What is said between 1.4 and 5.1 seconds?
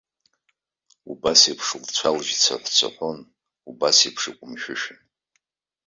еиԥш лцәалжьы цаҳәцаҳәон, убас еиԥшгьы иҟәымшәышәын.